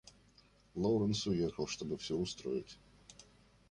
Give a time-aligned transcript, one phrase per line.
[0.73, 2.79] Лоуренс уехал, чтобы все устроить.